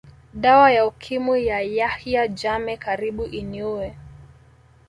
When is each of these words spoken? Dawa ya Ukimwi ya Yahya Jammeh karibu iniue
Dawa 0.33 0.71
ya 0.71 0.85
Ukimwi 0.87 1.45
ya 1.47 1.59
Yahya 1.61 2.27
Jammeh 2.27 2.79
karibu 2.79 3.25
iniue 3.25 3.95